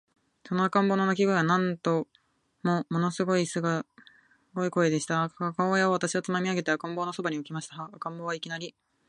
[0.45, 2.07] その赤ん坊の泣声は、なんと
[2.63, 3.45] ももの凄い
[4.71, 5.29] 声でした。
[5.29, 7.87] 母親は私をつまみ上げて、赤ん坊の傍に置きました。
[7.93, 8.73] 赤ん坊は、いきなり、